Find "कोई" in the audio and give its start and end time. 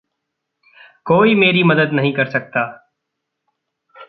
1.05-1.35